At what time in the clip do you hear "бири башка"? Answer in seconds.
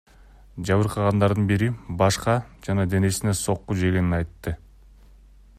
1.51-2.37